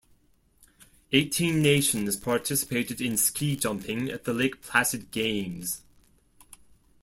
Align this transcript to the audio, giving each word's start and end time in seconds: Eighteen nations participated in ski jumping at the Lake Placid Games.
Eighteen 1.11 1.61
nations 1.61 2.17
participated 2.17 2.99
in 3.01 3.17
ski 3.17 3.55
jumping 3.55 4.09
at 4.09 4.23
the 4.23 4.33
Lake 4.33 4.59
Placid 4.63 5.11
Games. 5.11 5.83